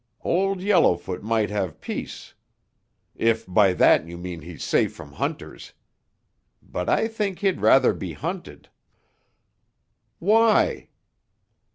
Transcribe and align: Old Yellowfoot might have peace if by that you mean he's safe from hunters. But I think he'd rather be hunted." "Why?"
Old 0.23 0.61
Yellowfoot 0.61 1.21
might 1.21 1.51
have 1.51 1.79
peace 1.79 2.33
if 3.15 3.45
by 3.45 3.71
that 3.73 4.07
you 4.07 4.17
mean 4.17 4.41
he's 4.41 4.63
safe 4.63 4.91
from 4.95 5.11
hunters. 5.11 5.73
But 6.63 6.89
I 6.89 7.07
think 7.07 7.37
he'd 7.37 7.61
rather 7.61 7.93
be 7.93 8.13
hunted." 8.13 8.69
"Why?" 10.17 10.89